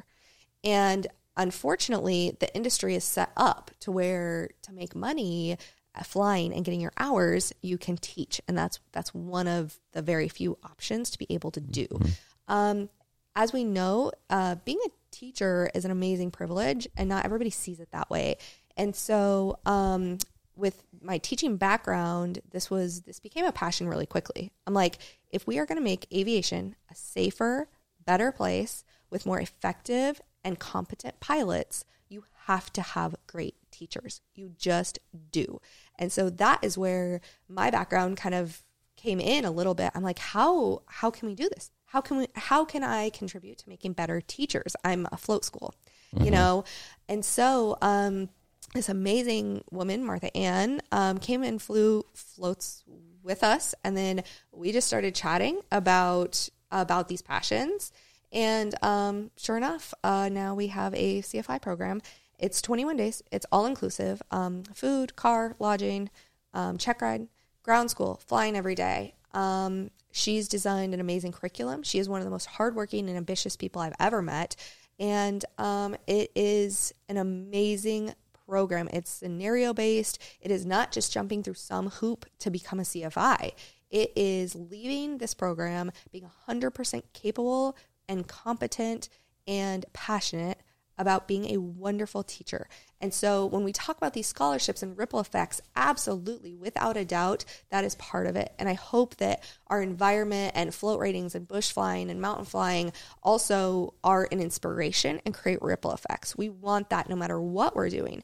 [0.63, 5.57] And unfortunately, the industry is set up to where to make money
[6.03, 10.27] flying and getting your hours, you can teach, and that's that's one of the very
[10.27, 11.87] few options to be able to do.
[11.87, 12.53] Mm-hmm.
[12.53, 12.89] Um,
[13.35, 17.79] as we know, uh, being a teacher is an amazing privilege, and not everybody sees
[17.79, 18.37] it that way.
[18.75, 20.19] And so, um,
[20.57, 24.51] with my teaching background, this was this became a passion really quickly.
[24.65, 24.97] I'm like,
[25.31, 27.69] if we are going to make aviation a safer,
[28.05, 34.21] better place with more effective and competent pilots, you have to have great teachers.
[34.33, 34.99] You just
[35.31, 35.61] do.
[35.99, 38.63] And so that is where my background kind of
[38.95, 39.91] came in a little bit.
[39.93, 41.71] I'm like, how how can we do this?
[41.85, 44.75] How can we how can I contribute to making better teachers?
[44.83, 45.73] I'm a float school,
[46.15, 46.25] mm-hmm.
[46.25, 46.63] you know?
[47.07, 48.29] And so um
[48.73, 52.83] this amazing woman, Martha Ann, um, came and flew floats
[53.23, 57.91] with us, and then we just started chatting about about these passions.
[58.31, 62.01] And um, sure enough, uh, now we have a CFI program.
[62.39, 63.23] It's 21 days.
[63.31, 66.09] It's all inclusive: um, food, car, lodging,
[66.53, 67.27] um, check ride,
[67.63, 69.13] ground school, flying every day.
[69.33, 71.83] Um, she's designed an amazing curriculum.
[71.83, 74.55] She is one of the most hardworking and ambitious people I've ever met,
[74.99, 78.13] and um, it is an amazing
[78.47, 78.89] program.
[78.91, 80.21] It's scenario based.
[80.41, 83.53] It is not just jumping through some hoop to become a CFI.
[83.89, 89.09] It is leaving this program being 100% capable and competent
[89.47, 90.56] and passionate
[90.97, 92.67] about being a wonderful teacher.
[92.99, 97.45] And so when we talk about these scholarships and ripple effects, absolutely, without a doubt,
[97.69, 98.53] that is part of it.
[98.57, 102.91] And I hope that our environment and float ratings and bush flying and mountain flying
[103.21, 106.35] also are an inspiration and create ripple effects.
[106.35, 108.23] We want that no matter what we're doing.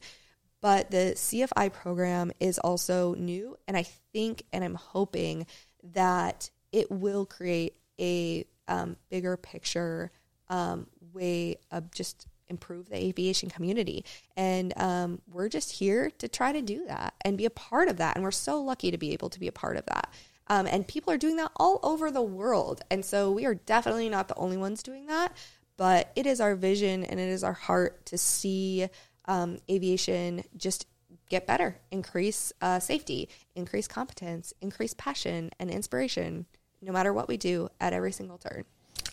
[0.60, 3.56] But the CFI program is also new.
[3.68, 3.82] And I
[4.12, 5.46] think and I'm hoping
[5.92, 10.10] that it will create a um, bigger picture
[10.48, 14.04] um, way of just improve the aviation community.
[14.36, 17.96] And um, we're just here to try to do that and be a part of
[17.98, 18.16] that.
[18.16, 20.12] And we're so lucky to be able to be a part of that.
[20.48, 22.82] Um, and people are doing that all over the world.
[22.90, 25.34] And so we are definitely not the only ones doing that,
[25.76, 28.88] but it is our vision and it is our heart to see
[29.26, 30.86] um, aviation just
[31.30, 36.46] get better, increase uh, safety, increase competence, increase passion and inspiration,
[36.82, 38.64] no matter what we do at every single turn.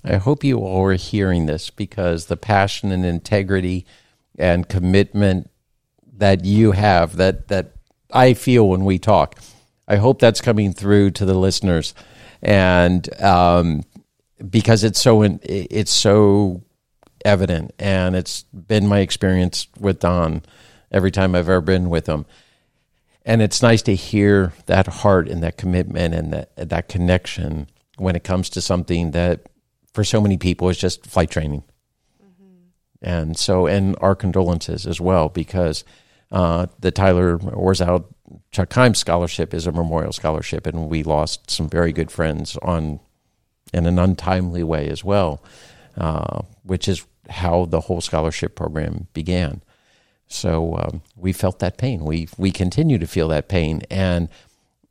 [0.04, 3.86] I hope you all are hearing this because the passion and integrity
[4.38, 5.50] and commitment
[6.18, 7.74] that you have that that
[8.12, 9.40] I feel when we talk.
[9.88, 11.94] I hope that's coming through to the listeners,
[12.42, 13.84] and um,
[14.50, 16.64] because it's so in, it's so
[17.26, 20.44] evident, and it's been my experience with Don
[20.92, 22.26] every time I've ever been with him,
[23.26, 28.16] and it's nice to hear that heart and that commitment and that that connection when
[28.16, 29.51] it comes to something that
[29.94, 31.64] for so many people is just flight training.
[32.24, 32.56] Mm-hmm.
[33.02, 35.84] And so, and our condolences as well, because
[36.32, 38.06] uh, the Tyler Orzo
[38.52, 43.00] Chuck Kimes Scholarship is a memorial scholarship, and we lost some very good friends on
[43.74, 45.44] in an untimely way as well,
[45.98, 49.62] uh, which is how the whole scholarship program began.
[50.28, 52.06] So um, we felt that pain.
[52.06, 54.30] We we continue to feel that pain, and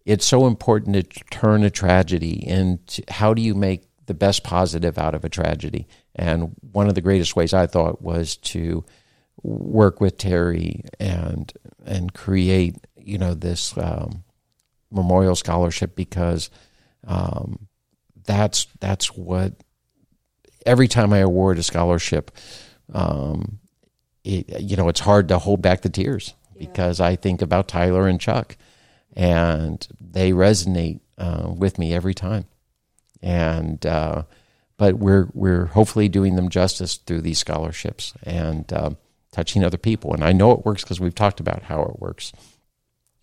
[0.05, 4.99] it's so important to turn a tragedy into how do you make the best positive
[4.99, 5.87] out of a tragedy.
[6.17, 8.85] And one of the greatest ways I thought was to
[9.41, 11.53] work with Terry and
[11.87, 14.25] and create you know this um,
[14.91, 16.51] memorial scholarship because
[17.07, 17.69] um,
[18.25, 19.53] that's that's what
[20.67, 22.33] every time I award a scholarship,
[22.93, 23.61] um,
[24.25, 26.67] it, you know it's hard to hold back the tears yeah.
[26.67, 28.57] because I think about Tyler and Chuck,
[29.15, 32.47] and they resonate uh, with me every time
[33.23, 34.23] and uh,
[34.77, 38.91] but we're we're hopefully doing them justice through these scholarships and uh,
[39.33, 40.15] touching other people.
[40.15, 42.33] And I know it works because we've talked about how it works.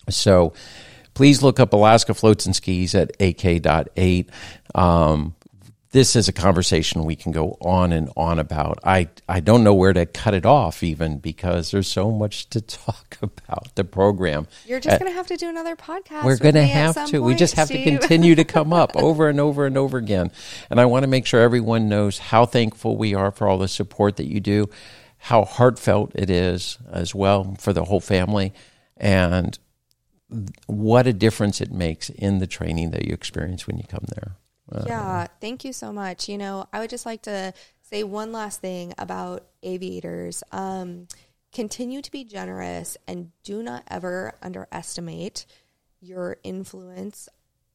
[0.10, 0.54] So
[1.14, 4.30] please look up Alaska Floats and Skis at ak.8.
[4.76, 5.36] Um,
[5.92, 8.80] this is a conversation we can go on and on about.
[8.84, 12.62] I, I don't know where to cut it off even because there's so much to
[12.62, 14.48] talk about the program.
[14.66, 16.24] You're just uh, going to have to do another podcast.
[16.24, 17.12] We're going to have to.
[17.12, 17.86] Point, we just have Steve.
[17.86, 20.32] to continue to come up over and over and over again.
[20.70, 23.68] And I want to make sure everyone knows how thankful we are for all the
[23.68, 24.70] support that you do,
[25.18, 28.54] how heartfelt it is as well for the whole family,
[28.98, 29.58] and
[30.66, 34.36] what a difference it makes in the training that you experience when you come there.
[34.72, 36.28] Uh, yeah, thank you so much.
[36.28, 40.44] You know, I would just like to say one last thing about aviators.
[40.52, 41.08] Um,
[41.54, 45.46] continue to be generous and do not ever underestimate
[46.02, 47.30] your influence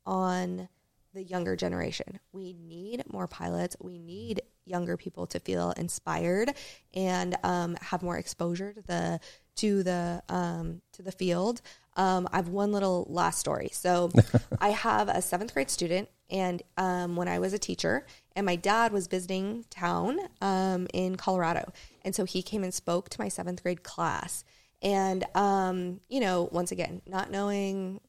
[0.04, 0.68] on
[1.14, 2.20] the younger generation.
[2.32, 3.76] We need more pilots.
[3.80, 6.54] We need younger people to feel inspired
[6.94, 9.20] and um, have more exposure to the
[9.56, 11.60] to the um, to the field.
[11.96, 13.70] Um, I have one little last story.
[13.72, 14.10] So
[14.60, 18.56] I have a seventh grade student, and um, when I was a teacher, and my
[18.56, 23.28] dad was visiting town um, in Colorado, and so he came and spoke to my
[23.28, 24.44] seventh grade class.
[24.80, 28.00] And um, you know, once again, not knowing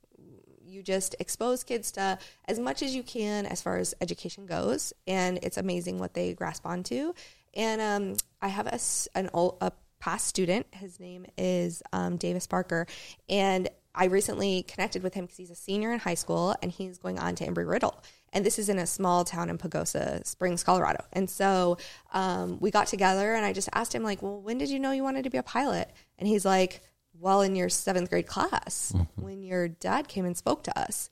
[0.65, 2.17] you just expose kids to
[2.47, 6.33] as much as you can as far as education goes, and it's amazing what they
[6.33, 7.13] grasp onto.
[7.55, 8.79] And um, I have a,
[9.15, 9.29] an,
[9.61, 9.71] a
[10.03, 10.65] past student.
[10.71, 12.87] His name is um, Davis Parker.
[13.29, 16.97] And I recently connected with him because he's a senior in high school and he's
[16.97, 18.03] going on to Embry Riddle.
[18.33, 21.05] And this is in a small town in Pagosa Springs, Colorado.
[21.13, 21.77] And so
[22.11, 24.91] um, we got together and I just asked him, like, well, when did you know
[24.91, 25.89] you wanted to be a pilot?
[26.19, 26.81] And he's like,
[27.17, 29.21] well, in your seventh grade class mm-hmm.
[29.21, 31.09] when your dad came and spoke to us.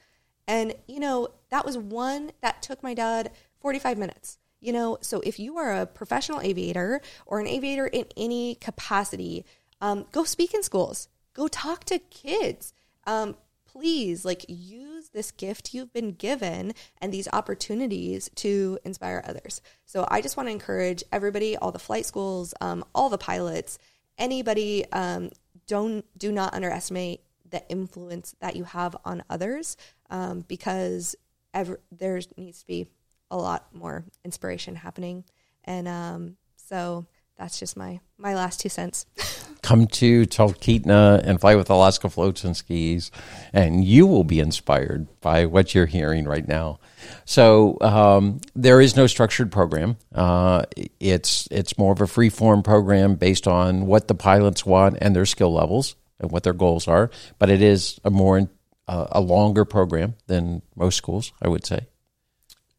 [0.49, 4.38] And, you know, that was one that took my dad 45 minutes.
[4.62, 9.43] You know, so if you are a professional aviator or an aviator in any capacity,
[9.82, 12.72] um, go speak in schools, go talk to kids.
[13.07, 13.36] Um,
[13.66, 19.62] please, like, use this gift you've been given and these opportunities to inspire others.
[19.86, 23.80] So I just want to encourage everybody, all the flight schools, um, all the pilots,
[24.18, 25.32] anybody, um,
[25.68, 29.78] don't do not underestimate the influence that you have on others
[30.09, 31.16] um, because
[31.53, 32.88] there needs to be
[33.32, 35.23] a lot more inspiration happening.
[35.63, 37.05] And um, so
[37.38, 39.07] that's just my my last two cents.
[39.63, 43.11] Come to Talkeetna and fly with Alaska Floats and Skis,
[43.53, 46.79] and you will be inspired by what you're hearing right now.
[47.25, 49.97] So um, there is no structured program.
[50.13, 50.63] Uh,
[50.99, 55.15] it's it's more of a free form program based on what the pilots want and
[55.15, 57.09] their skill levels and what their goals are.
[57.39, 58.49] But it is a more
[58.88, 61.88] uh, a longer program than most schools, I would say.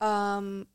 [0.03, 0.66] Um,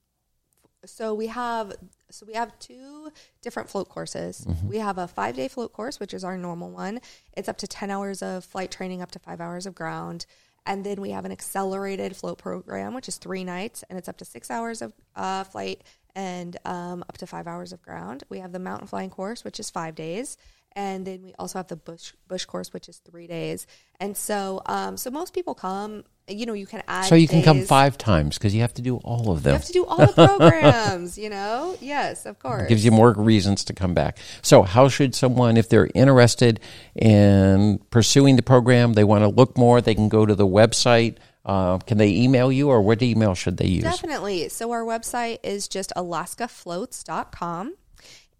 [0.85, 1.73] so we have
[2.09, 3.11] so we have two
[3.41, 4.45] different float courses.
[4.47, 4.69] Mm-hmm.
[4.69, 7.01] We have a five day float course, which is our normal one.
[7.35, 10.25] It's up to ten hours of flight training, up to five hours of ground.
[10.65, 14.17] And then we have an accelerated float program, which is three nights, and it's up
[14.17, 15.81] to six hours of uh, flight
[16.13, 18.23] and um, up to five hours of ground.
[18.27, 20.37] We have the mountain flying course, which is five days,
[20.77, 23.65] and then we also have the bush bush course, which is three days.
[23.99, 26.03] And so, um, so most people come.
[26.29, 27.05] You know, you can add.
[27.05, 29.53] So you can come five times because you have to do all of them.
[29.53, 31.17] You have to do all the programs.
[31.23, 32.63] you know, yes, of course.
[32.63, 34.19] It gives you more reasons to come back.
[34.43, 36.59] So, how should someone, if they're interested
[36.95, 41.17] in pursuing the program, they want to look more, they can go to the website.
[41.43, 43.83] Uh, can they email you or what email should they use?
[43.83, 44.49] Definitely.
[44.49, 47.73] So our website is just alaskafloats.com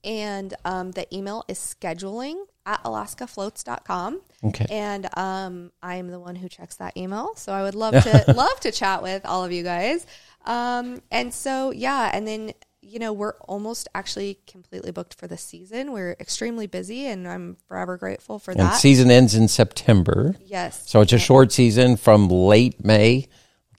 [0.07, 4.21] and um, the email is scheduling at alaskafloats.com.
[4.43, 4.65] Okay.
[4.69, 7.35] And um, I'm the one who checks that email.
[7.35, 10.07] So I would love to love to chat with all of you guys.
[10.45, 15.37] Um, and so yeah, and then you know, we're almost actually completely booked for the
[15.37, 15.91] season.
[15.91, 18.75] We're extremely busy and I'm forever grateful for and that.
[18.75, 20.35] season ends in September.
[20.45, 20.89] Yes.
[20.89, 23.27] So it's a short season from late May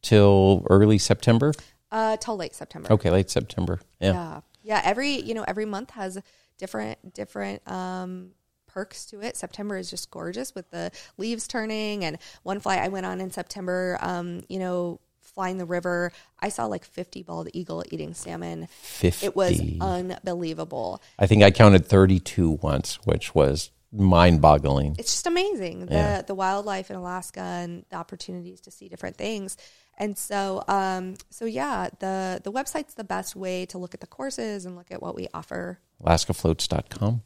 [0.03, 1.55] till early September.
[1.91, 2.93] Uh till late September.
[2.93, 3.81] Okay, late September.
[3.99, 4.13] Yeah.
[4.13, 6.19] Yeah yeah, every you know every month has
[6.59, 8.33] different different um,
[8.67, 9.35] perks to it.
[9.35, 13.31] September is just gorgeous with the leaves turning, and one flight I went on in
[13.31, 18.69] September, um, you know, flying the river, I saw like 50 bald eagle eating salmon.
[18.83, 19.25] 50.
[19.25, 21.01] It was unbelievable.
[21.19, 24.97] I think I counted 32 once, which was mind-boggling.
[24.99, 26.23] It's just amazing the yeah.
[26.23, 29.57] the wildlife in Alaska and the opportunities to see different things.
[29.99, 34.07] And so, um, so yeah, the the website's the best way to look at the
[34.07, 35.81] courses and look at what we offer.
[36.05, 37.23] AlaskaFloats.com.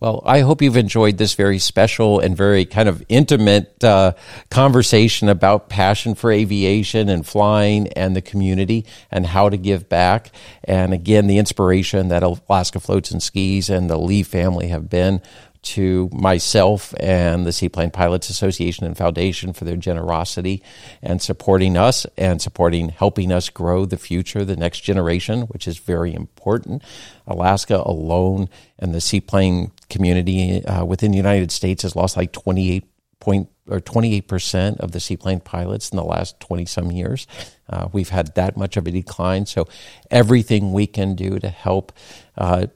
[0.00, 4.12] Well, I hope you've enjoyed this very special and very kind of intimate uh,
[4.50, 10.30] conversation about passion for aviation and flying and the community and how to give back.
[10.64, 15.20] And again, the inspiration that Alaska Floats and Skis and the Lee family have been
[15.62, 20.62] to myself and the Seaplane Pilots Association and Foundation for their generosity
[21.02, 25.78] and supporting us and supporting helping us grow the future, the next generation, which is
[25.78, 26.82] very important.
[27.26, 28.48] Alaska alone
[28.78, 32.86] and the seaplane community uh, within the United States has lost like 28
[33.20, 37.26] point or 28% of the seaplane pilots in the last 20 some years.
[37.68, 39.46] Uh, we've had that much of a decline.
[39.46, 39.68] So
[40.10, 41.92] everything we can do to help
[42.36, 42.66] uh,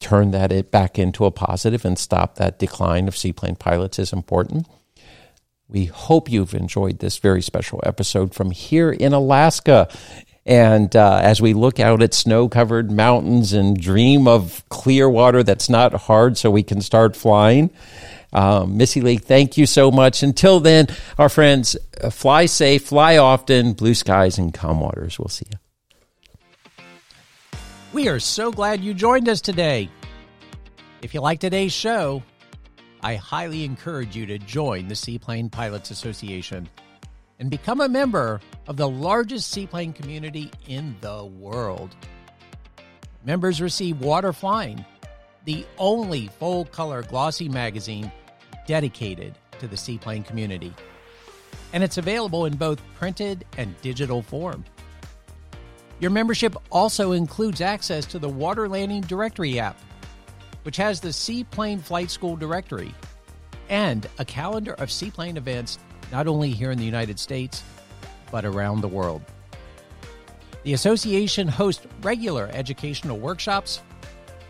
[0.00, 4.12] turn that it back into a positive and stop that decline of seaplane pilots is
[4.12, 4.66] important.
[5.68, 9.88] We hope you've enjoyed this very special episode from here in Alaska.
[10.46, 15.42] And uh, as we look out at snow covered mountains and dream of clear water
[15.42, 17.70] that's not hard so we can start flying,
[18.32, 20.22] um, Missy Lee, thank you so much.
[20.22, 20.86] Until then,
[21.18, 25.18] our friends, uh, fly safe, fly often, blue skies and calm waters.
[25.18, 25.58] We'll see you.
[27.90, 29.88] We are so glad you joined us today.
[31.00, 32.22] If you like today's show,
[33.02, 36.68] I highly encourage you to join the Seaplane Pilots Association
[37.38, 41.96] and become a member of the largest seaplane community in the world.
[43.24, 44.34] Members receive Water
[45.46, 48.12] the only full color glossy magazine
[48.66, 50.74] dedicated to the seaplane community.
[51.72, 54.66] And it's available in both printed and digital form.
[56.00, 59.78] Your membership also includes access to the Water Landing Directory app,
[60.62, 62.94] which has the Seaplane Flight School Directory
[63.68, 65.78] and a calendar of seaplane events
[66.12, 67.62] not only here in the United States,
[68.30, 69.22] but around the world.
[70.62, 73.82] The association hosts regular educational workshops,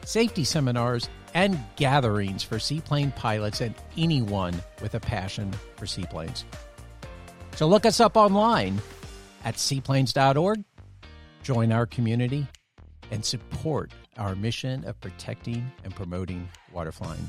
[0.04, 6.44] safety seminars, and gatherings for seaplane pilots and anyone with a passion for seaplanes.
[7.56, 8.80] So look us up online
[9.44, 10.64] at seaplanes.org
[11.48, 12.46] join our community,
[13.10, 17.26] and support our mission of protecting and promoting waterflying.